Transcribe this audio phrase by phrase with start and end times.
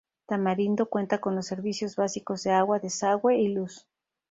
[0.25, 3.87] Tamarindo cuenta con los servicios básicos de agua, desagüe y luz.